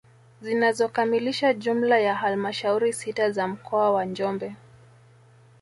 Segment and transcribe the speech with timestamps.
[0.41, 4.55] Zinazokamilisha jumla ya halmashauri sita za mkoa wa Njombe